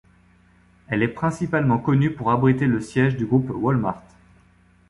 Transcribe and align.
Elle 0.87 1.03
est 1.03 1.07
principalement 1.09 1.77
connue 1.77 2.09
pour 2.09 2.31
abriter 2.31 2.65
le 2.65 2.81
siège 2.81 3.17
du 3.17 3.27
groupe 3.27 3.51
Wal-Mart. 3.51 4.01